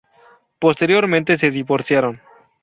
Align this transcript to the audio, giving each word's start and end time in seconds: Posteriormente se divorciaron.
Posteriormente 0.57 1.35
se 1.37 1.51
divorciaron. 1.51 2.21